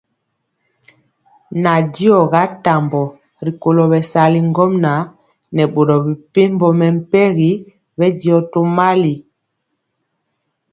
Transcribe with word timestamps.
Nandiɔ 1.63 2.17
ga 2.31 2.43
tambɔ 2.63 3.01
rikolo 3.45 3.83
bɛsali 3.91 4.39
ŋgomnaŋ 4.49 4.99
nɛ 5.55 5.63
boro 5.73 5.95
mepempɔ 6.07 6.67
mɛmpegi 6.79 7.51
bɛndiɔ 7.97 8.37
tomali. 8.51 9.13